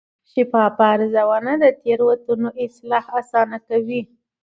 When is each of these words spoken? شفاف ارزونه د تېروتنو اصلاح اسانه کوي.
شفاف 0.31 0.75
ارزونه 0.91 1.51
د 1.63 1.65
تېروتنو 1.81 2.49
اصلاح 2.65 3.05
اسانه 3.21 3.57
کوي. 3.67 4.01